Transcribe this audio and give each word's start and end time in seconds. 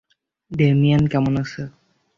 Damien 0.51 1.03
কেমন 1.11 1.33
আছে? 1.43 1.61